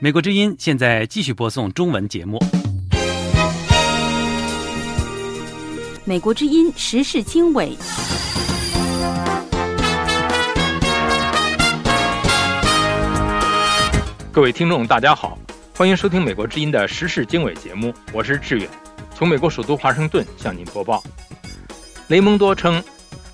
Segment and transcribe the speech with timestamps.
[0.00, 2.38] 美国之音现在继续播送中文节目。
[6.04, 7.74] 美国之音时事经纬。
[14.30, 15.38] 各位听众，大家好，
[15.74, 18.68] 欢迎收听美国之音的时事经纬节目，我是志远，
[19.14, 21.02] 从美国首都华盛顿向您播报。
[22.08, 22.82] 雷蒙多称，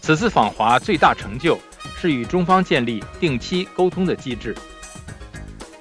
[0.01, 1.59] 此次访华最大成就
[2.05, 4.55] 是与中方建立定期沟通的机制。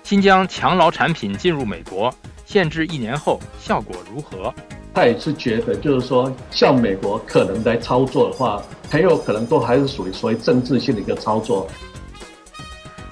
[0.03, 2.09] 新疆强劳产品进入美国，
[2.45, 4.53] 限制一年后效果如何？
[4.95, 11.69] 他也是觉得，就是说，像美国可能来操作的话，很有可能都还是属于所谓政治性的一个操作。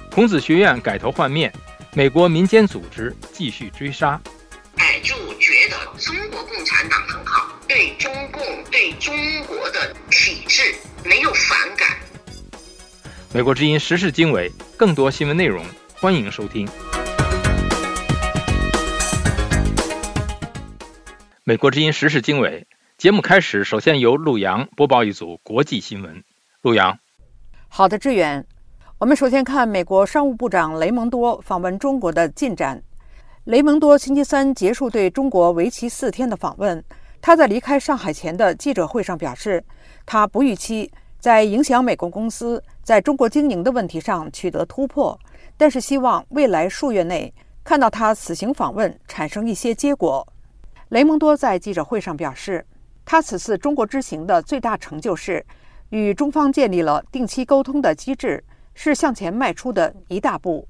[0.10, 1.52] 孔子学院改头换面。
[1.94, 4.18] 美国民间组织继续追杀，
[4.78, 8.42] 哎，就觉得中国共产党很好，对中共、
[8.72, 9.14] 对中
[9.48, 11.90] 国的体制没有反感。
[13.34, 15.64] 美国之音时事经纬，更多新闻内容，
[16.02, 16.68] 欢迎收听。
[21.46, 26.22] 美国之音时事经纬节目开始，首先由陆阳播报一组国际新闻。
[26.62, 27.00] 陆阳，
[27.70, 28.46] 好的，志远。
[28.98, 32.84] 我们首先看美国商务部长雷蒙多访问中国的进展。
[33.46, 36.84] 雷蒙多星期三结束对中国为期四天的访问。
[37.22, 39.64] 他在离开上海前的记者会上表示，
[40.06, 40.92] 他不预期
[41.22, 45.18] 在影响美国公司在中国经营的问题上取得突破，
[45.56, 50.28] 但是希望未来数月内看到他此行访问产生一些结果。
[50.90, 52.66] 雷蒙多在记者会上表示，
[53.06, 55.46] 他此次中国之行的最大成就是
[55.92, 58.44] 与中方建立了定期沟通的机制。
[58.74, 60.66] 是向前迈出的一大步。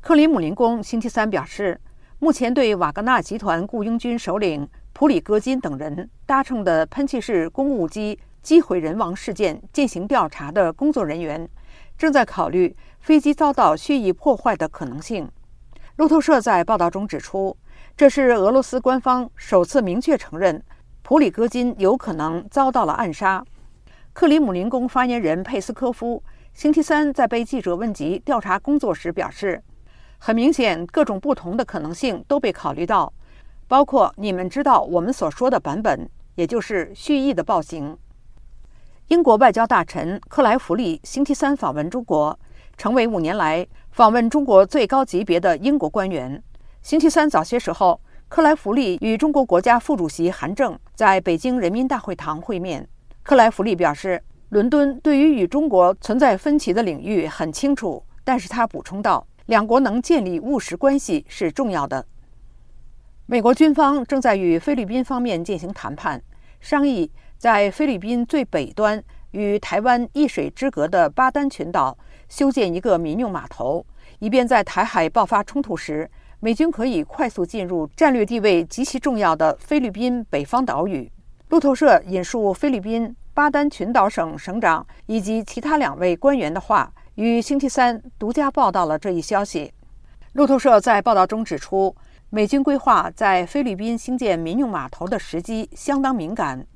[0.00, 1.78] 克里姆林宫星期三表示，
[2.18, 8.18] 目前对瓦格纳集团雇佣军首领普里戈金等人搭乘的喷气式公务机
[8.48, 11.46] 机毁人亡事件进行调查的工作人员，
[11.98, 15.30] 正在考虑飞机遭到蓄意破坏的可能性。
[15.96, 17.54] 路透社在报道中指出，
[17.94, 20.64] 这是俄罗斯官方首次明确承认
[21.02, 23.44] 普里戈金有可能遭到了暗杀。
[24.14, 26.22] 克里姆林宫发言人佩斯科夫。
[26.54, 29.62] 星期三在被记者问及调查工作时表示，
[30.16, 33.12] 很明显，各种不同的可能性都被考虑到，
[33.66, 37.94] 包括你们知道我们所说的版本，也就是蓄意的暴行。
[39.08, 42.38] 英国外交大臣克莱弗利星期三访问中国，
[42.76, 46.42] 成为五年来访问中国最高级别的英国官员。
[46.82, 47.98] 星期三早些时候，
[48.28, 52.86] 克莱弗利与中国国家副主席韩正在北京人民大会堂会面。
[53.22, 54.22] 克莱弗利表示。
[54.50, 62.06] 伦敦对于与中国存在分歧的领域很清楚，但是他补充道，两国能建立务实关系是重要的。
[63.26, 66.22] 美国军方正在与菲律宾方面进行谈判，
[66.62, 71.96] 商议在菲律宾最北端与台湾一水之隔的巴丹群岛
[72.28, 73.86] 修建一个民用码头，
[74.18, 76.10] 以便在台海爆发冲突时，
[76.40, 81.10] 美军可以快速进入战略地位极其重要的菲律宾北方岛屿。
[81.48, 83.16] 路透社引述菲律宾。
[83.38, 89.72] 巴丹群岛省省长以及其他两位官员的话，于星期三独家报道了这一消息。
[90.32, 91.94] 路透社在报道中指出，
[92.30, 96.66] 美军规划在菲律宾兴建民用码头的时机相当敏感：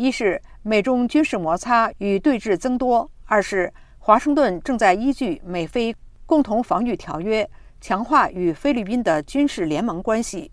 [0.00, 5.94] 一是美中军事摩擦与对峙增多；二是华盛顿正在依据美菲
[6.24, 7.46] 共同防御条约
[7.82, 10.50] 强化与菲律宾的军事联盟关系。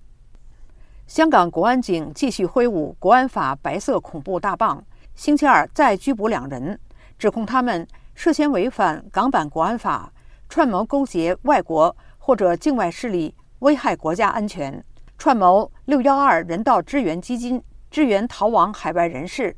[1.05, 4.83] 香港国安警继续挥舞国安法白色恐怖大棒。
[5.15, 6.77] 星期二再拘捕两人，
[7.17, 10.11] 指控他们涉嫌违反港版国安法，
[10.49, 14.83] 串谋勾结外国或者境外势力，危害国家安全，
[15.17, 19.55] 串谋“六幺二”人道支援基金支援逃亡海外人士。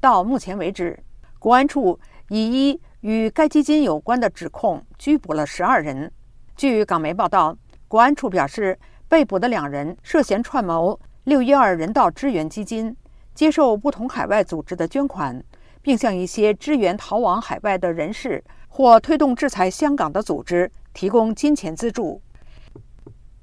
[0.00, 0.98] 到目前为止，
[1.38, 1.98] 国安处
[2.28, 2.38] 以
[2.70, 6.10] 一与该基金有关的指控拘捕了十二人。
[6.56, 7.56] 据港媒报道，
[7.88, 8.78] 国安处表示，
[9.08, 12.96] 被捕的两人涉嫌串谋“六一二”人道支援基金。
[13.34, 15.44] 接受不同海外组织的捐款，
[15.82, 22.22] 并向一些支援逃亡海外的人士或推动制裁香港的组织提供金钱资助。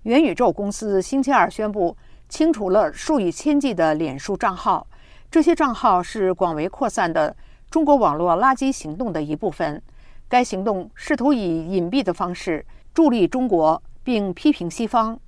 [0.01, 1.95] 元宇宙公司星期二宣布
[2.33, 4.87] 清除了数以千计的脸书账号，
[5.29, 7.35] 这些账号是广为扩散的
[7.69, 9.79] 中国网络垃圾行动的一部分。
[10.27, 15.19] 该行动试图以隐蔽的方式助力中国，并批评西方。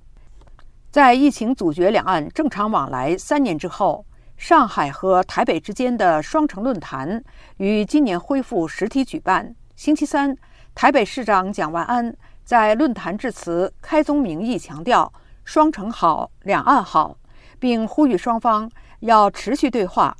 [0.90, 4.04] 在疫情阻绝两岸正常往来三年之后。
[4.36, 7.24] 上海和台北之间的双城论坛
[7.56, 9.54] 于今年恢复实体举办。
[9.76, 10.36] 星期三，
[10.74, 12.14] 台北市长蒋万安
[12.44, 15.10] 在论坛致辞，开宗明义强调
[15.46, 17.16] “双城好，两岸好”，
[17.60, 20.14] 并呼吁双方要持续对话。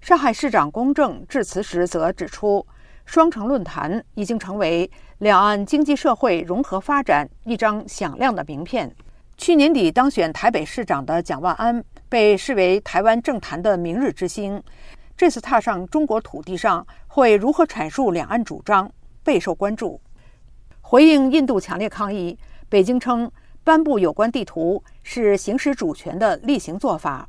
[0.00, 2.66] 上海市长龚正致辞时则指出
[3.04, 8.90] ，“双城论坛已经成为两岸经济社会融合发展一张响亮的名片。
[9.36, 14.60] 去年底当选台北市长的蒋万安被视为台湾政坛的明日之星，
[15.14, 18.90] 这次踏上中国土地上会如何阐述两岸主张，
[19.22, 20.00] 备受关注。
[20.80, 23.30] 回应印度强烈抗议，北京称
[23.64, 27.28] 颁布有关地图是行使主权的例行做法。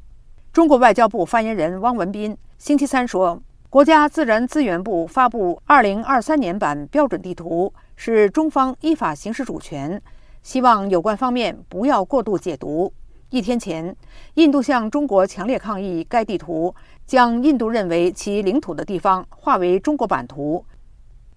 [0.52, 10.02] 中国外交部发言人汪文斌星期三说，国家自然资源部发布2023年版标准地图是中方依法行使主权。
[10.42, 12.94] 希望有关方面不要过度解读。
[13.30, 13.96] 一天前，
[14.36, 16.74] 印度向中国强烈抗议该地图
[17.06, 20.64] 将印度认为其领土的地方划为中国版图。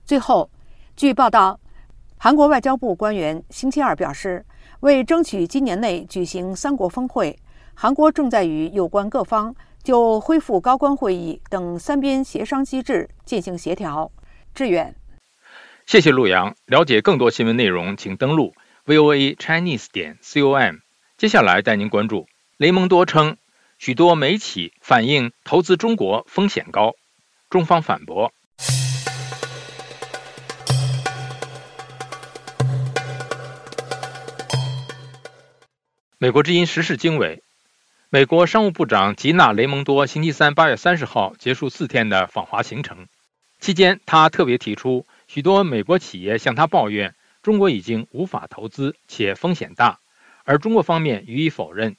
[0.05, 0.51] 最后，
[0.95, 1.59] 据报道，
[2.19, 4.45] 韩国外交部官员星期二表示，
[4.87, 7.37] 为争取今年内举行三国峰会，
[7.75, 9.53] 韩国正在与有关各方
[9.83, 14.13] 就恢复高官会议等三边协商机制进行协调。
[14.55, 14.95] 志远，
[15.87, 16.55] 谢谢陆阳。
[16.67, 18.55] 了解更多新闻内容，请登录。
[18.87, 20.77] VOA Chinese 点 com，
[21.19, 23.39] 接下来带您关注雷蒙多称，
[23.79, 26.95] 许多美企反映投资中国风险高，
[27.51, 28.31] 中方反驳。
[36.19, 37.43] 美国之音时事经纬，
[38.09, 43.07] 美国商务部长吉娜雷蒙多星期三八月三十号结束四天的访华行程，
[43.61, 47.15] 期间他特别提出，许多美国企业向他抱怨。
[47.43, 49.99] 中国已经无法投资且风险大，
[50.45, 51.97] 而中国方面予以否认。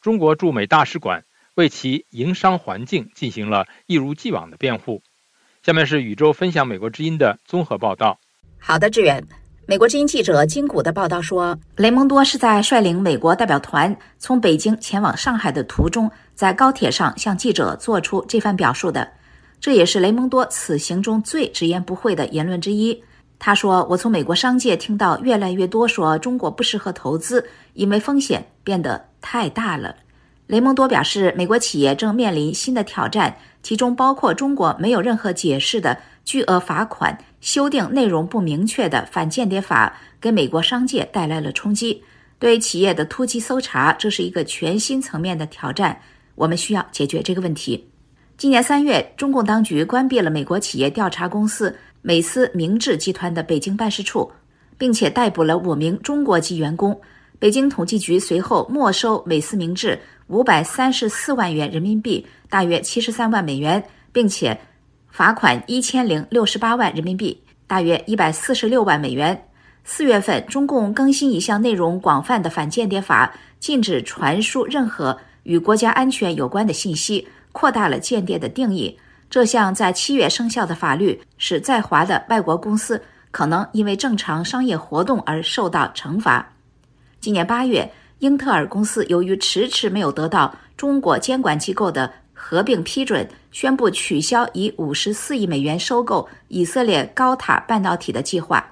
[0.00, 1.24] 中国驻美大使馆
[1.54, 5.02] 为其营商环境进行了一如既往的辩护。
[5.64, 8.20] 下面是宇宙分享美国之音的综合报道。
[8.60, 9.26] 好的，志远。
[9.68, 19.08] 美国之音记者金谷的报道说，雷蒙多是在率领美国代表团从北京前往上海的途中，在高铁上向记者做出这番表述的。
[19.58, 23.02] 这也是雷蒙多此行中最直言不讳的言论之一。
[23.40, 29.96] 他说：“我从美国商界听到越来越多说中国不适合投资，因为风险变得太大了。”
[30.46, 42.02] 雷蒙多表示，美国企业正面临新的挑战，其中包括中国没有任何解释的巨额罚款、修订内容不明确的反间谍法，给美国商界带来了冲击。
[42.38, 45.98] 对企业的突击搜查，这是一个全新层面的挑战。
[46.34, 47.88] 我们需要解决这个问题。
[48.36, 51.74] 今年三月，中共当局关闭了美国企业调查公司。
[52.02, 54.30] 美思明治集团的北京办事处，
[54.76, 57.00] 并且逮捕了五名中国籍员工。
[57.38, 63.82] 北京统计局随后没收美思明治五百三十四万元人民币，大约七十三万美元，
[64.12, 64.56] 并且
[65.16, 69.48] 罚款一千零六十八万人民币，大约一百四十六万美元。
[69.82, 78.94] 四月份，中共更新一项内容广泛的反间谍法，禁止传输任何与国家安全有关的信息，扩大了间谍的定义。
[79.30, 86.46] 这项在七月生效的法律，使在华的外国公司可能因为正常商业活动而受到惩罚。
[87.20, 98.62] 今年八月，英特尔公司由于迟迟没有得到中国监管机构的合并批准，宣布取消以五十四亿美元收购以色列高塔半导体的计划。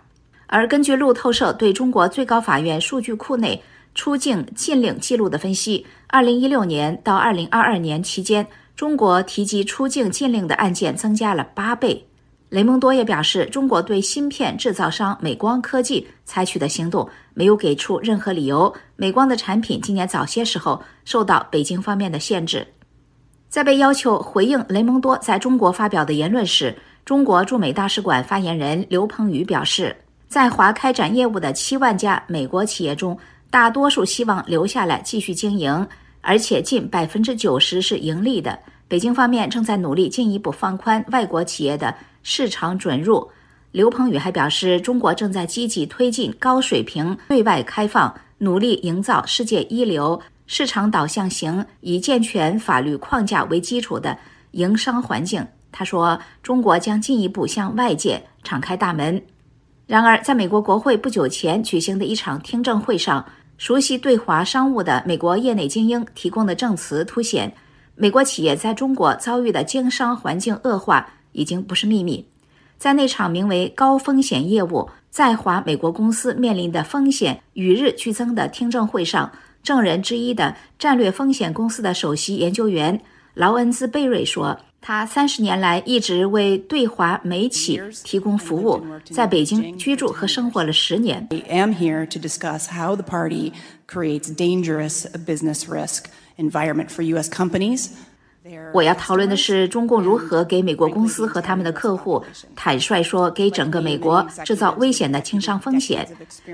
[0.46, 3.58] 而根据路透社对中国最高法院数据库内
[3.94, 8.46] 出境禁令记录的分析，二零一六年到二零二二年期间。
[8.76, 12.06] 中国提及出境禁令的案件增加了八倍。
[12.50, 18.70] 雷蒙多也表示，中国对芯片制造商美光科技采取的行动没有给出任何理由。
[18.96, 22.66] 美光的产品今年早些时候受到北京方面的限制。
[23.54, 29.94] 在被要求回应雷蒙多在中国发表的言论时，中国驻美大使馆发言人刘鹏宇表示，
[30.26, 33.16] 在华开展业务的七万家美国企业中，
[33.50, 35.86] 大多数希望留下来继续经营。
[36.20, 38.58] 而且近百分之九十是盈利的。
[38.88, 41.94] 北京方面正在努力进一步放宽外国企业的
[42.24, 43.24] 市场准入。
[43.70, 50.20] 刘鹏宇还表示，中国正在积极推进高水平对外开放，努力营造世界一流、
[50.56, 54.16] 市场导向型、以健全法律框架为基础的
[54.52, 55.44] 营商环境。
[55.72, 59.20] 他说，中国将进一步向外界敞开大门。
[59.84, 63.26] 然而，在美国国会不久前举行的一场听证会上。
[63.58, 67.52] 熟悉对华商务的美国业内精英提供的证词凸显，
[67.96, 72.24] 美国企业在中国遭遇的经商环境恶化已经不是秘密。
[72.78, 79.32] 在那场名为“高风险业务在华美国公司面临的风险与日俱增”的听证会上，
[79.64, 83.00] 证人之一的战略风险公司的首席研究员
[83.34, 84.60] 劳恩斯·贝瑞说。
[84.86, 91.26] 他三十年来一直为对华美企提供服务，在北京居住和生活了十年。
[91.30, 93.54] I am here to discuss how the party
[93.88, 96.04] creates dangerous business risk
[96.36, 97.30] environment for U.S.
[97.30, 97.92] companies.
[98.72, 102.22] 我要讨论的是中共如何给美国公司和他们的客户
[102.54, 106.06] 坦率说给整个美国制造危险的轻伤风险。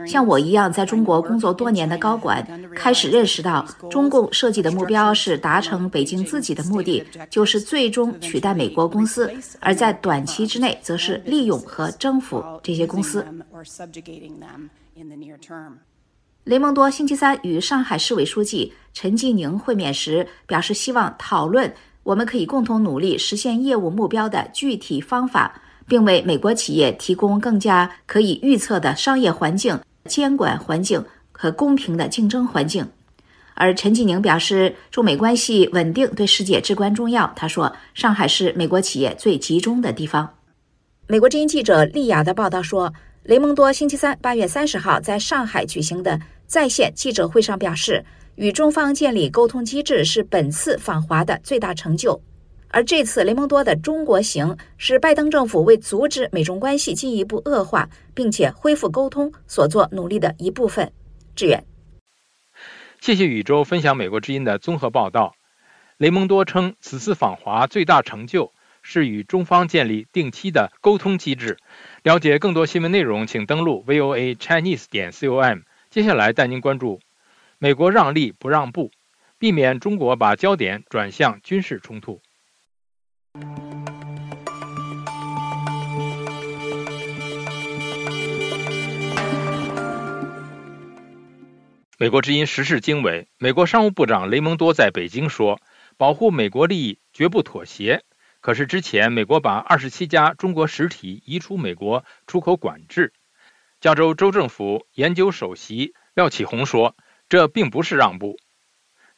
[0.07, 13.25] 像我一样在中国工作多年的高管开始认识到，中共设计的目标是达成北京自己的目的，就是最终取代美国公司，而在短期之内则是利用和征服这些公司。
[16.45, 21.71] 雷蒙多星期三与上海市委书记陈吉宁会面时表示，希望讨论
[22.03, 32.89] 我们可以共同努力实现业务目标的具体方法，并为美国企业提供更加可以预测的商业环境、监管环境和公平的竞争环境。
[33.55, 37.31] 而陈吉宁表示，中美关系稳定对世界至关重要。
[37.37, 40.27] 他说：“上海是美国企业最集中的地方。”
[41.07, 42.91] 美国之音记者丽雅的报道说。
[43.25, 48.03] 雷蒙多星期三八月三十号在上海举行的在线记者会上表示，
[48.37, 52.19] 与中方建立沟通机制是本次访华的最大成就。
[52.69, 60.91] 而这次雷蒙多的中国行是拜登政府为阻止美中关系进一步恶化，并且恢复沟通所做努力的一部分。
[61.37, 61.63] 志远，
[63.01, 65.35] 谢谢宇宙分享美国之音的综合报道。
[65.99, 68.51] 雷蒙多称，此次访华最大成就
[68.83, 71.59] 是与中方建立定期的沟通机制。
[72.03, 75.61] 了解更多新闻内容，请登录 VOA Chinese 点 com。
[75.91, 76.99] 接下来带您关注：
[77.59, 78.91] 美国让利不让步，
[79.39, 82.23] 避免中国把焦点转向军事冲突。
[91.99, 95.61] 美国之音时事经纬，美国商务部长雷蒙多在北京说
[95.99, 98.03] ：“保护美国利益，绝不妥协。”
[98.41, 103.13] 可是之前，美国把二十七家中国实体移出美国出口管制。
[103.81, 106.97] 加州州政府研究首席廖启宏说
[107.29, 108.39] ：“这并不是让步，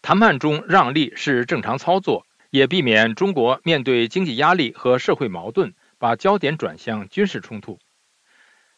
[0.03, 7.79] 谈判中让利是正常操作，也避免中国面对经济压力和社会矛盾，把焦点转向军事冲突。”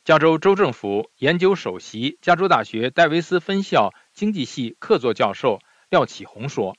[0.05, 6.77] 加州州政府研究首席、加州大学戴维斯分校经济系客座教授廖启宏说。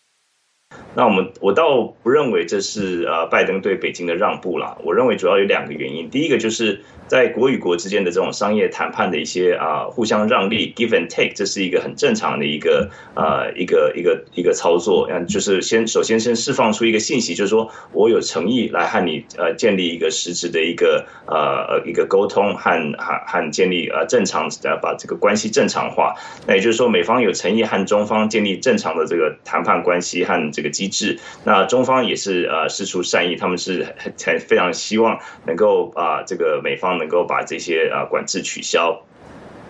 [0.96, 4.78] 那我们我倒不认为这是呃拜登对北京的让步了。
[4.84, 15.08] 我认为主要有两个原因，第一个就是在国与国之间的这种商业谈判的一些啊互相让利 give and take，这是一个很正常的一个呃一个一个一个操作。
[15.12, 26.16] 嗯，就是先首先先释放出一个信息，就是说我有诚意来和你呃建立一个实质的一个呃一个沟通和和和建立呃正常呃把这个关系正常化。
[26.48, 39.02] 那也就是说美方有诚意和中方建立正常的这个谈判关系和这个机制，那中方也是呃施出善意，他们是很非常希望能够把这个美方能够把这些啊管制取消。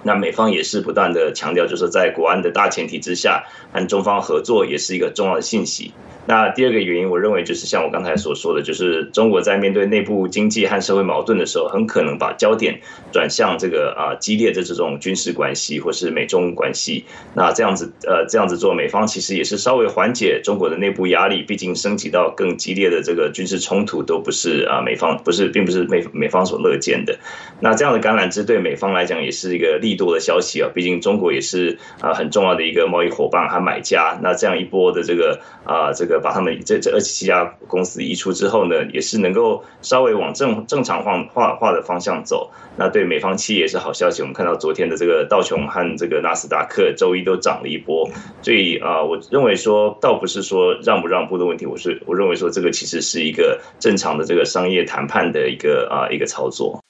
[0.03, 5.91] 那美方也是不断的强调，就是在国安的大前提之下，和中方合作也是一个重要的信息。
[6.27, 12.79] 那第二个原因，我认为就是像我刚才所说的，就是中国在面对内部经济和社会矛盾的时候，很可能把焦点
[13.11, 17.05] 转向这个啊激烈的这种军事关系或是美中关系。
[17.35, 21.43] 那这样子呃这样子做，美方其实也是稍微缓解中国的内部压力。
[21.43, 27.15] 毕竟升级到更激烈的这个军事冲突，都不是啊美方不是并不是美美方所乐见的。
[27.59, 30.71] 那这样的橄榄枝对美方来讲也是一个利多的消息啊。
[30.73, 34.19] 毕竟中国也是啊很重要的一个贸易伙伴和买家。
[34.23, 36.14] 那这样一波的这个啊这个。
[36.19, 42.51] 把他们这这二十七家公司移出之后呢，也是能够稍微往正正常化化化的方向走。
[42.77, 44.21] 那对美方企业也是好消息。
[44.21, 48.09] 我们看到昨天的这个道琼和这个纳斯达克周一都涨了一波。
[48.41, 56.81] 所以啊，我认为说倒不是说让不让步的问题，我是我认为说这个其实是一个正常的这个商业谈判的一个啊一个操作。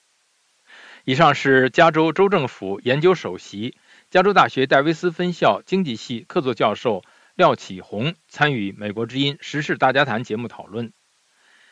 [1.04, 3.76] 以上是加州州政府研究首席、
[4.10, 7.04] 加州大学戴维斯分校经济系客座教授。
[7.36, 10.88] 廖启宏参与《美国之音时事大家谈》节目讨论。《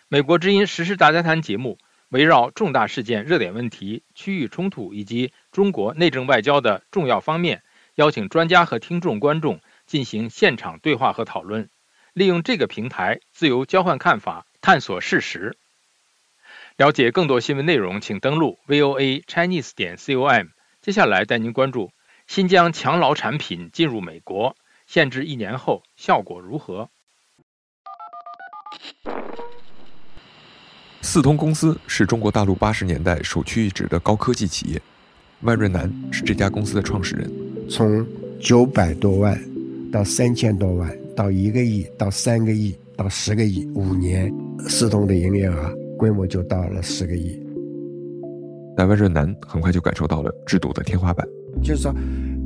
[0.10, 1.78] 美国之音时事大家谈》节目
[2.10, 7.64] 围绕重大事件、热点问题、区域冲突以及中国内政外交的重要方面，
[7.96, 11.70] 邀请专家和听众观众进行现场对话和讨论，
[12.12, 15.58] 利用这个平台自由交换看法、探索事实。
[16.76, 20.50] 了解更多新闻内容，请登录 VOA Chinese 点 com。
[20.82, 21.94] 接下来带您关注
[22.28, 24.58] 新疆强劳产品进入美国。
[24.94, 26.88] 限制一年后效果如何？
[31.02, 34.80] 四通公司是中国大陆八十年代首屈一指的高科技企业，
[35.42, 37.28] 万润南是这家公司的创始人。
[37.68, 38.06] 从
[38.40, 39.36] 九百多万
[39.92, 47.44] 到三千多万，到一个亿，到三个亿，到十个亿，五年，四通的营业额规模就到了十个亿。
[48.78, 51.28] 但万润南很快就感受到了制度的天花板，
[51.64, 51.92] 就是说。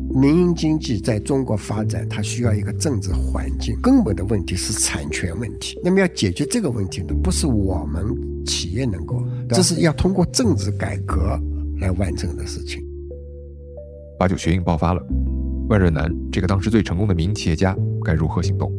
[0.10, 3.80] 民营经济在中国发展，它需要一个政治环境。
[3.82, 5.80] 根本的问题是产权问题。
[5.84, 11.40] 那么要解决这个问题呢，不是我们企业能够，这是要通过政治改革
[11.80, 12.84] 来完成的事情。
[14.18, 15.06] 八九学运爆发了，
[15.70, 18.72] 万润南这个当时最成功的民营企业家该如何行动？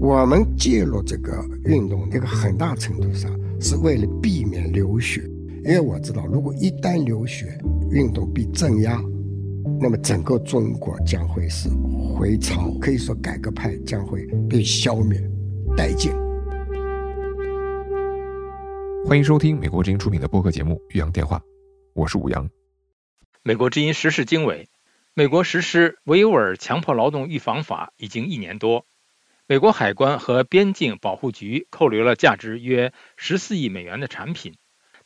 [0.00, 5.22] 我们介入这个运动，一个很大程度上是为了避免流血，
[5.64, 7.58] 因为我知道，如果一旦流血，
[7.90, 9.02] 运动被镇压。
[9.80, 11.68] 那么整个中国将会是
[12.16, 15.18] 回潮，可以说改革派将会被消灭
[15.76, 16.12] 殆尽。
[19.04, 21.38] 欢迎收听美国之音出品的播客节目《岳阳电话》，
[21.94, 22.48] 我是武阳。
[23.42, 24.68] 美国之音时事经纬：
[25.14, 28.86] 美国实施维吾尔强迫劳动预防法已经一年多，
[29.46, 34.54] 美国海关和边境保护局扣留了价值约十四亿美元的产品，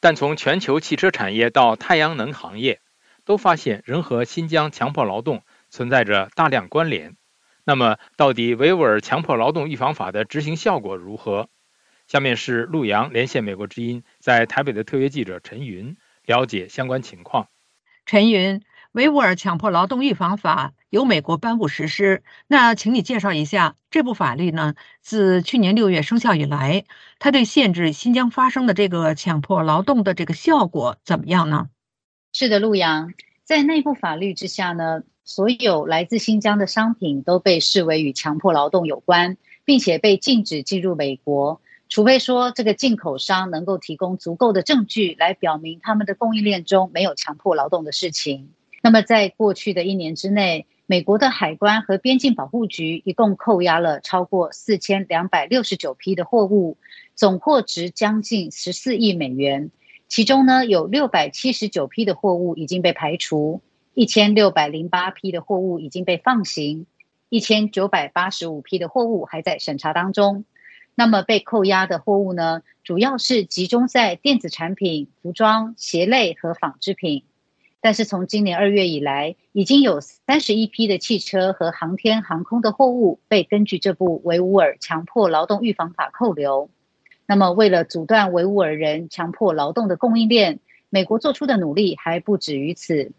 [0.01, 2.81] 但从全球汽车产业到太阳能行业。
[3.27, 7.17] 都发现仍和新疆强迫劳动存在着大量关联。
[7.65, 11.49] 那么，到底维吾尔强迫劳动预防法的执行效果如何？
[12.07, 17.49] 下面是陆阳连线美国之音在台北的特约记者陈云，了解相关情况。
[18.05, 24.75] 陈云，维吾尔强迫劳动预防法由美国颁布实施，那请你介绍一下这部法律呢？
[25.01, 26.85] 自去年六月生效以来，
[27.19, 31.71] 它对限制新疆发生的这个强迫劳动的这个效果怎么样呢？
[32.39, 33.15] 是的，陆阳，
[33.45, 48.51] 在内部法律之下呢，所有来自新疆的商品都被视为与强迫劳动有关，并且被禁止进入美国，除非说这个进口商能够提供足够的证据来表明他们的供应链中没有强迫劳动的事情。
[48.83, 56.77] 那么，在过去的一年之内，美国的海关和边境保护局一共扣押了超过四千两百六十九批的货物，
[57.15, 59.71] 总货值将近十四亿美元。
[60.09, 63.61] 其中呢，有六百七十九批的货物已经被排除，
[63.93, 66.87] 一千六百零八批的货物已经被放行，
[67.29, 70.45] 一千九百八十五批的货物还在审查当中。
[70.95, 77.25] 那么被扣押的货物呢，主要是集中在电子产品、服装、鞋类和纺织品。
[77.81, 86.71] 但是从今年二月以来，已经有三十一批的汽车和航天航空的货物被根据这部维吾尔强迫劳动预防法扣留。
[87.29, 90.61] 那么，为了阻断维吾尔人强迫劳动的供应链，
[90.91, 93.11] 美国做出的努力还不止于此。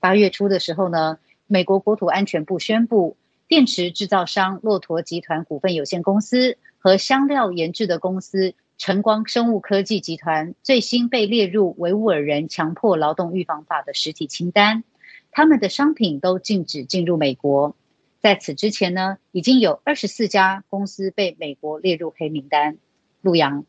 [0.00, 14.82] 八月初的时候呢，美国国土安全部宣布，电池制造商骆驼集团股份有限公司和香料研制的公司晨光生物科技集团最新被列入维吾尔人强迫劳动预防法的实体清单，
[15.30, 17.76] 他们的商品都禁止进入美国。
[18.20, 22.78] 在此之前呢，已经有二十四家公司被美国列入黑名单。
[23.22, 23.64] 陆洋，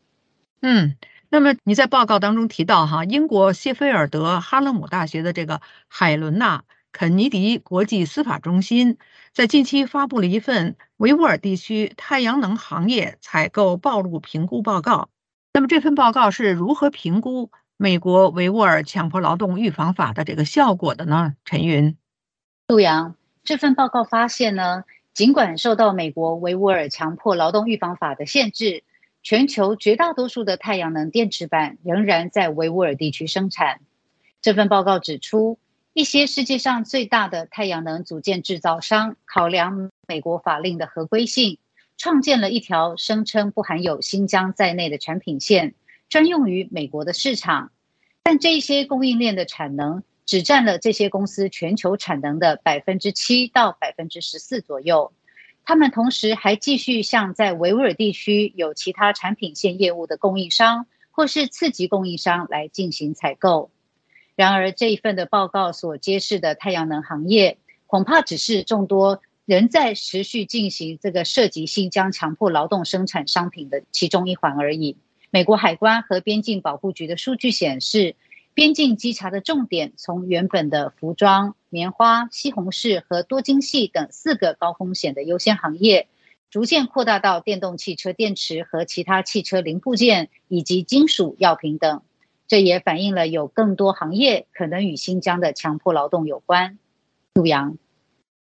[0.60, 0.96] 嗯，
[1.30, 8.98] 那么你在报告当中提到哈，英国谢菲尔德哈勒姆大学的这个海伦娜肯尼迪国际司法中心
[9.32, 15.08] 在近期发布了一份维吾尔地区太阳能行业采购暴露评估报告。
[15.52, 21.34] 那么这份报告是如何评估美国维吾尔强迫劳动预防法的这个效果的呢？
[21.44, 21.96] 陈云，
[22.68, 23.14] 陆洋，
[23.44, 28.82] 这份报告发现呢，尽管受到美国维吾尔强迫劳动预防法的限制。
[29.24, 33.80] 全球绝大多数的太阳能电池板仍然在维吾尔地区生产。
[34.42, 35.58] 这份报告指出，
[35.94, 41.56] 一些世界上最大的太阳能组件制造商考量美国法令的合规性，
[41.96, 45.74] 创建了一条声称不含有新疆在内的产品线，
[46.10, 47.72] 专用于美国的市场。
[48.22, 55.14] 但这些供应链的产能只占了这些公司全球产能的百分之七到百分之十四左右。
[55.66, 63.70] 他们同时还继续向在维吾尔地区有其他产品线业务的供应商或是次级供应商来进行采购。
[64.36, 74.96] 然而，这一份的报告所揭示的太阳能行业，恐怕只是众多仍在持续进行这个涉及新疆强迫劳动生产商品的其中一环而已。
[75.30, 78.16] 美国海关和边境保护局的数据显示。
[78.54, 86.06] 边境稽查的重点从原本的服装、棉花、西红柿和多晶系等四个高风险的优先行业，
[86.50, 92.02] 逐渐扩大到电动汽车电池和其他汽车零部件以及金属药品等。
[92.46, 96.78] 这也反映了有更多行业可能与新疆的强迫劳动有关。
[97.34, 97.76] 陆阳，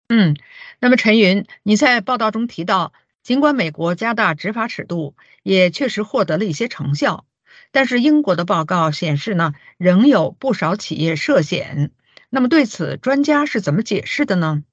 [0.10, 0.36] 嗯，
[0.80, 7.26] 那么陈云，你在报道中提到，尽管美国加大执法尺度，也确实获得了一些成效。
[7.74, 11.90] 但是英国的报告显示呢，仍有不少企业涉险。
[12.30, 14.64] 那么对此，专家是怎么解释的呢？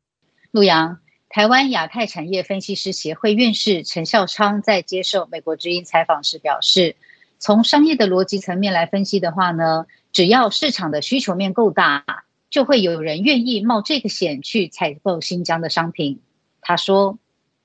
[0.51, 0.99] 陆阳，
[1.31, 6.95] 台湾亚太产业分析师协会院士陈孝昌在接受美国之音采访时表示，
[7.39, 12.05] 从商业的逻辑层面来分析的话呢，只要市场的需求面够大，
[12.51, 16.21] 就会有人愿意冒这个险去采购新疆的商品。
[16.61, 17.19] 他说：“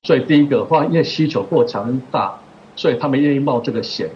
[0.03, 2.39] 所以第一个话，因为需求过强大，
[2.77, 4.09] 所以他们愿意冒这个险。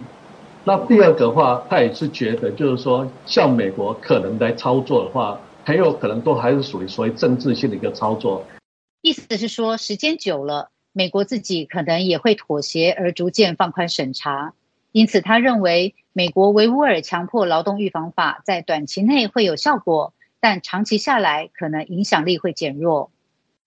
[0.66, 8.46] 那第二个话，他也是觉得，就是说，像美国可能来操作的话，很有可能都还是属于所谓政治性的一个操作。
[9.02, 14.54] 意思是说，时间久了，美国自己可能也会妥协，而逐渐放宽审查。
[14.92, 23.12] 因此，他认为美国维吾尔强迫劳动预防法在短期内会有效果，但长期下来可能影响力会减弱。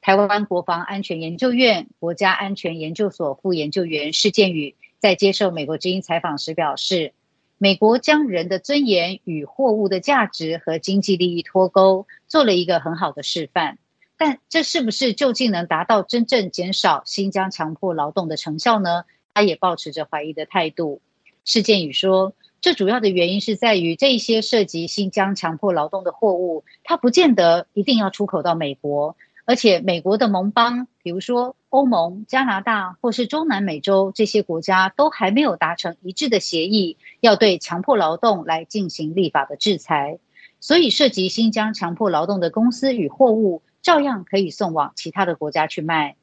[0.00, 7.12] 台湾国防安全研究院国家安全研究所副研究员施建宇在接受美国之音采访时表示
[7.58, 13.78] ：“美国将人的尊严与货物的价值和经济利益脱钩，做了一个很好的示范。
[14.16, 19.02] 但这是不是究竟能达到真正减少新疆强迫劳动的成效呢？
[19.34, 21.00] 他也保持着怀疑的态度。”
[21.44, 40.18] 施建宇说：“这主要的原因是在于这些涉及新疆强迫劳动的货物，它不见得一定要出口到美国。”而且，美国的盟邦，比如说欧盟、加拿大或是中南美洲这些国家，都还没有达成一致的协议，要对强迫劳动来进行立法的制裁。
[40.60, 46.16] 所以，涉及新疆强迫劳动的公司与货物，照样可以送往其他的国家去卖。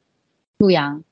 [0.58, 1.02] 陆阳，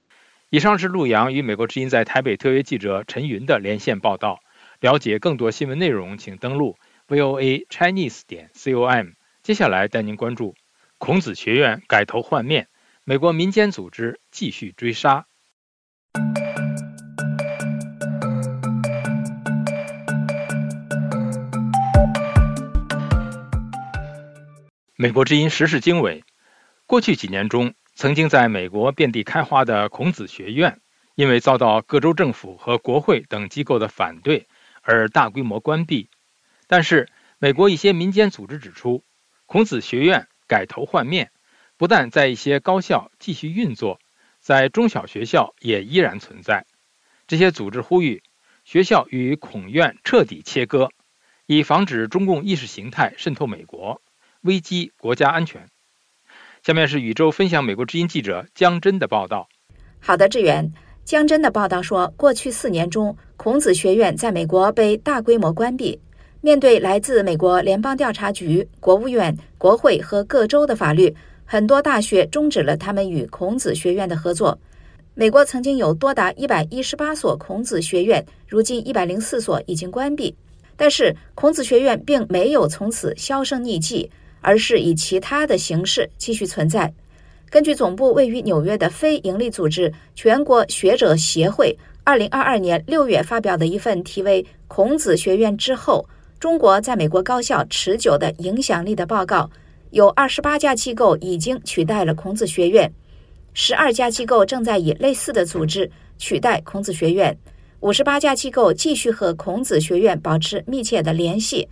[0.50, 4.38] 以上是陆阳与美国之音在台北特约记者陈云的连线报道。
[4.78, 6.76] 了解更多新闻内容，请登录
[7.08, 9.08] voa chinese 点 com。
[9.42, 10.54] 接下来带您关注。
[10.98, 12.68] 孔子学院改头换面，
[13.08, 15.24] 美国民间组织继续追杀。
[24.94, 26.22] 美国之音时事经纬：
[26.84, 30.78] 过去几年中，曾经在美国遍地开花的孔子学院，
[31.14, 34.48] 因为遭到各州政府和国会等机构的反对
[34.82, 36.10] 而大规模关闭。
[36.66, 39.02] 但是，美国一些民间组织指出，
[39.46, 40.28] 孔子学院。
[40.46, 41.30] 改头换面，
[41.78, 44.00] 不但在一些高校继续运作，
[44.40, 46.66] 在中小学校也依然存在。
[47.28, 48.22] 这些组织呼吁
[48.64, 50.90] 学校与孔院彻底切割，
[51.46, 54.02] 以防止中共意识形态渗透美国，
[54.40, 55.68] 危机国家安全。
[56.64, 59.48] 下面是宇宙分享美国之音记者江真的报道。
[60.00, 60.72] 好的，志远。
[61.04, 66.00] 江真的报道说，过去四年中，孔子学院在美国被大规模关闭。
[66.40, 71.16] 面对来自美国联邦调查局、国务院、国会和各州的法律，
[71.50, 74.58] 很多大学终止了他们与孔子学院的合作。
[75.14, 80.36] 美国曾经有多达一百一十八所孔子学院，如今一百零四所已经关闭。
[80.76, 84.10] 但是，孔子学院并没有从此销声匿迹，
[84.42, 86.92] 而是以其他的形式继续存在。
[87.48, 96.06] 根据总部位于纽约的非营利组织全国学者协会二零二二年六月发表的一份题为《孔子学院之后》。
[96.38, 99.50] 中国在美国高校持久的影响力的报告，
[99.90, 102.92] 有二十八家机构已经取代了孔子学院，
[103.54, 107.36] 十二家机构正在以类似的组织取代孔子学院，
[107.80, 111.66] 五十八家机构继续和孔子学院保持密切的联系，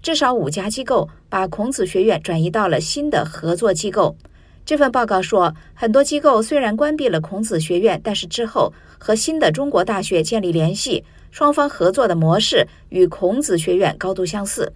[0.00, 4.16] 至少五家机构把孔子学院转移到了新的合作机构。
[4.64, 11.04] 这份报告说，很多机构虽然关闭了孔子学院，但是之后和新的中国大学建立联系。
[11.32, 14.72] 双方合作的模式与孔子学院高度相似，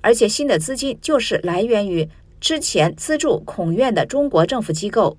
[0.00, 2.08] 而且新的资金就是来源于
[2.40, 5.16] 之前资助孔院的中国政府机构。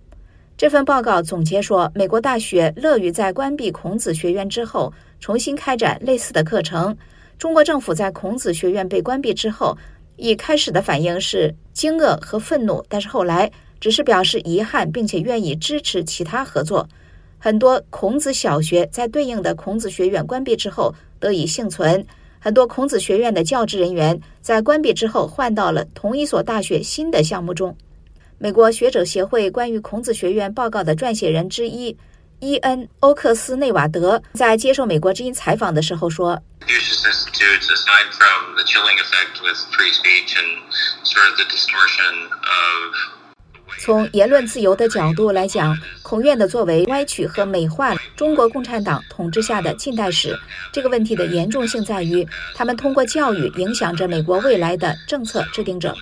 [0.58, 6.95] 这份报告总结说，美国大学乐于在关闭孔子学院之后重新开展类似的课程。
[7.38, 9.77] 中国政府在孔子学院被关闭之后，
[10.17, 16.88] 一开始的反应是惊愕和愤怒，但是后来只是表示遗憾，并且愿意支持其他合作。
[17.38, 22.05] 很多孔子小学在对应的孔子学院关闭之后得以幸存。
[22.39, 27.75] 很多孔子学院的教职人员在关闭之后换到了同一所大学新的项目中。
[28.38, 31.95] 美国学者协会关于孔子学院报告的撰写人之一
[32.39, 36.41] 伊恩·欧克斯内瓦德在接受美国之音采访的时候说。
[43.80, 50.38] 从言论自由的角度来讲，孔院的作为歪曲和美化中国共产党统治下的近代史。
[50.74, 55.96] 这个问题的严重性在于，他们通过教育影响着美国未来的政策制定者。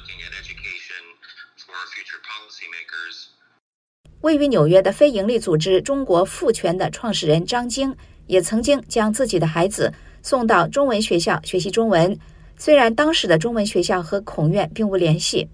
[4.21, 12.17] 位于纽约的非营利组织“中国赋权”的创始人张晶也曾经将自己的孩子送到中文学校学习中文，
[12.57, 15.47] 虽然当时的中文学校和孔院并无联系。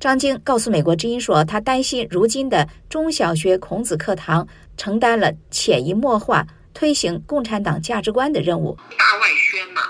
[0.00, 8.78] 张晶告诉美国之音说：“他担心如今的中小学孔子课堂承担了潜移默化推行共产党价值观的任务。
[8.96, 9.82] 大外宣嘛，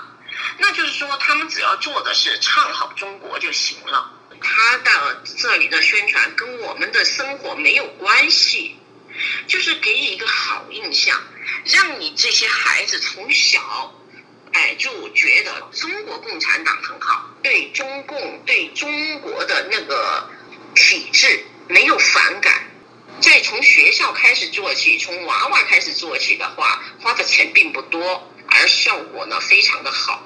[0.57, 4.11] 那就是说他们只要做的是唱好中国就行了。
[4.41, 8.77] 他的这里的宣传跟我们的生活没有关系，
[9.45, 11.15] 就是给你一个好印象，
[11.65, 13.93] 让你这些孩子从小，
[14.51, 18.89] 哎，就觉得中国共产党很好，对中共、对中
[19.21, 20.27] 国的那个
[20.75, 21.27] 体制
[21.67, 22.53] 没有反感。
[23.21, 28.01] 再从学校开始做起，从娃娃开始做起的话，花的钱并不多，
[28.47, 30.23] 而效果呢非常的好。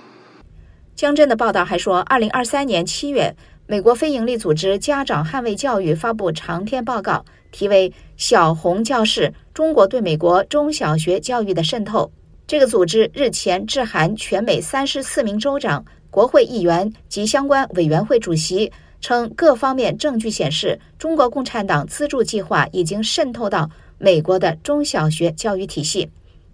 [0.95, 12.11] 江真的报道还说，二零二三年七月，美国非营利组织家长捍卫教育发布长篇报告，题为《小红教室：中国对美国中小学教育的渗透》。
[12.45, 18.71] 这个组织日前致函全美三十四名州长、国会议员及相关委员会主席。
[19.01, 26.09] 称各方面证据显示，中国共产党资助计划已经渗透到美国的中小学教育体系。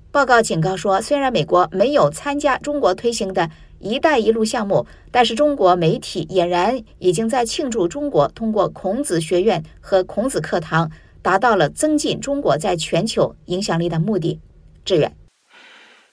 [0.09, 3.47] 报告警告说，虽然美国没有参加中国推行的
[3.77, 10.89] 一带一路项目，但是中国媒体俨然已经在庆祝中国通过孔子学院和孔子课堂
[11.21, 14.39] 达到了增进中国在全球影响力的目的。
[14.83, 15.15] 志远，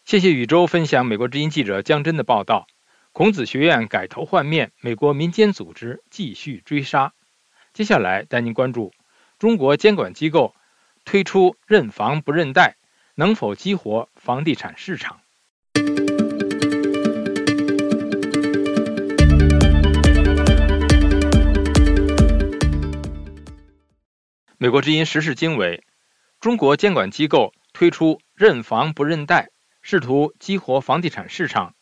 [0.07, 2.69] 谢谢宇宙分享美国之音记者江真的报道。
[3.11, 7.13] 孔子学院改头换面，美国民间组织继续追杀。
[7.73, 8.95] 接下来带您关注
[9.41, 10.55] 中国监管机构
[11.05, 12.77] 推出认房不认贷，
[13.17, 15.19] 能否激活房地产市场？
[24.57, 25.83] 美国之音时事经纬：
[26.39, 29.51] 中国监管机构推出认房不认贷，
[29.89, 31.77] 试图激活房地产市场。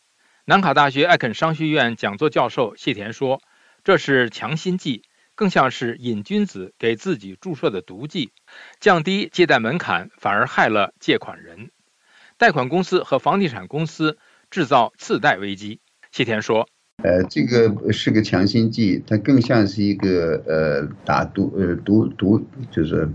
[0.45, 3.41] 南卡大学艾肯商学院讲座教授谢田说
[3.83, 8.33] ：“这是强心剂，更像是瘾君子给自己注射的毒剂。
[8.79, 11.71] 降低借贷门槛，反而害了借款人。
[12.37, 14.19] 贷款公司和房地产公司
[14.51, 15.81] 制造次贷危机。”
[16.13, 16.69] 谢田说
[17.03, 23.09] ：“呃，这个是个强心剂，它更像是一个呃打毒呃毒毒，就是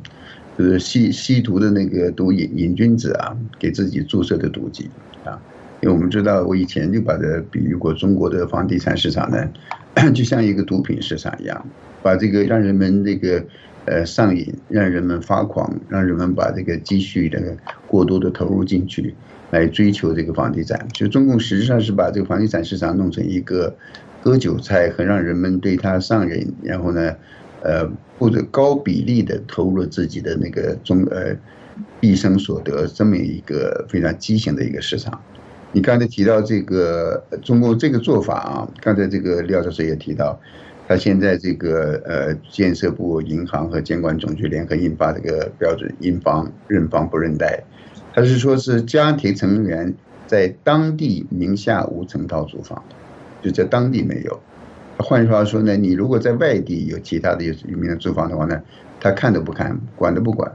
[0.60, 4.90] 就是吸吸毒的那个毒瘾瘾君子啊，给自己注射的毒剂
[5.24, 5.40] 啊。”
[5.82, 9.50] 因为我们知道，我以前就把它比喻过，中国的房地产市场呢，
[10.14, 11.66] 就像一个毒品市场一样，
[12.04, 13.42] 把这个让人们这个
[13.86, 17.56] 呃上瘾，让人们发狂，让人们把这个积蓄这个
[17.88, 19.16] 过多的投入进去，
[19.52, 20.86] 来追求这个房地产。
[20.92, 23.74] 就中共实际上是把这个房地产市场弄成一个
[24.22, 27.16] 割韭菜和让人们对它上瘾，然后呢，
[27.62, 31.36] 呃，或者高比例的投入自己的那个中呃
[32.00, 35.22] 毕生所得这么一个非常畸形的一个市场。
[35.72, 40.40] 你刚才提到这个中共这个做法啊，刚才这个廖教授也提到，
[40.88, 47.64] 他现在这个呃建设部、银行和监管总局联合印发这个标准，印房认房不认贷，
[48.14, 49.94] 他是说是家庭成员
[50.26, 52.84] 在当地名下无成套住房，
[53.44, 54.40] 就在当地没有。
[55.00, 58.62] 换句话说呢，你如果在外地有其他的有有名的住房的话呢，
[59.00, 60.52] 他看都不看，管都不管，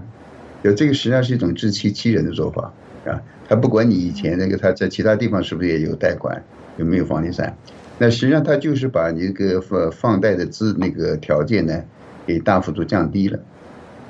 [0.62, 2.72] 就这个实际上是一种自欺欺人的做法。
[3.06, 6.42] 啊，他不管你以前那个他在其他地方是不是也有贷款，
[6.78, 7.54] 有没有房地产，
[7.98, 11.82] 那实际上他就是把你这个放放贷的资那个条件呢，
[12.26, 13.38] 给大幅度降低了，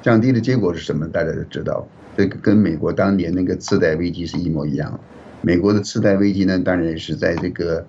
[0.00, 1.08] 降低的结果是什么？
[1.08, 5.00] 大家都知道，这个跟美国当年那个次贷危机是一模一样。
[5.40, 7.84] 美国的次贷危机呢，当然是在这个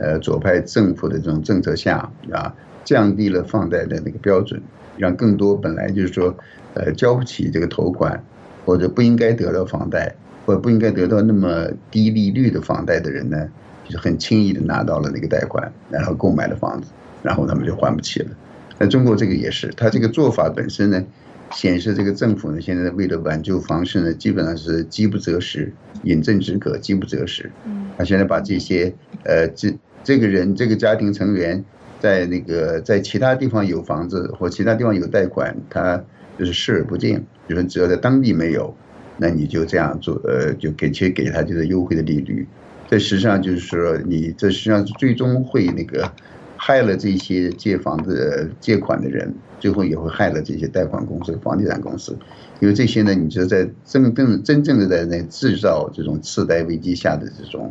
[0.00, 4.60] 呃左派政府的这种政策下啊，降低了放贷的那个标准，
[4.96, 6.36] 让更多本来就是说
[6.74, 8.24] 呃交不起这个头款
[8.64, 10.14] 或者不应该得到房贷。
[10.46, 13.46] 或者不应该得到那么低利率的房贷的人呢，
[13.84, 16.90] 就是很轻易的拿到了那个贷款，然后购买了房子，
[17.22, 18.30] 然后他们就还不起了。
[18.78, 21.04] 那中国这个也是，他这个做法本身呢，
[21.52, 25.72] 显示这个政府呢，现在为了挽救房市呢，基本上是饥不择食，
[26.04, 27.48] 饮鸩止渴，饥不择食。
[27.96, 28.92] 他现在把这些
[29.24, 29.68] 呃，这
[30.04, 31.64] 这个人这个家庭成员
[31.98, 36.02] 在那个在其他地方有房子或其他地方有贷款，他
[36.38, 38.74] 就是视而不见，比如说只要在当地没有。
[39.22, 42.48] 那你就这样做，呃，就给去给他就是优惠的利率，
[42.88, 46.10] 这实际上就是说，你这实际上最终会那个
[46.56, 52.16] 害了这些借房子借款的人，最后也会害了这些贷款公司、房地产公司，
[52.60, 57.70] 因为这些呢，你就在真正真正的在那制造这种次贷危机下的这种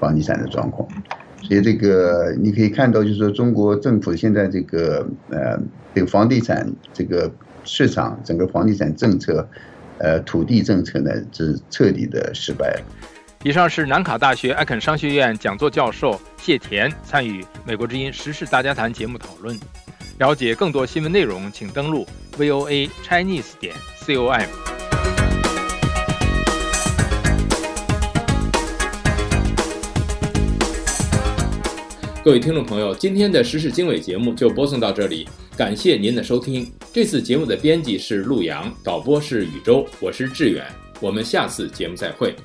[0.00, 0.88] 房地产的状况，
[1.42, 5.58] 所以这个你可以看到，就是说中国政府现在这个呃
[5.94, 7.30] 这个房地产这个
[7.64, 9.48] 市场整个房地产政策。
[10.00, 12.80] 呃，土地政策呢是彻底的失败了。
[13.42, 19.58] 以上是南卡大学艾肯商学院讲座教授谢田参与《美国之音时事大家谈》节目讨论。
[20.20, 23.74] 了解更多新闻内容，请登录 voa chinese 点
[24.06, 24.87] com。
[32.28, 36.70] 各位听众朋友，今天的时事经纬节目就播送到这里，感谢您的收听。
[36.92, 40.62] 这次节目的编辑是陆阳，导播是宇宙，我是志远，
[41.00, 42.36] 我们下次节目再会。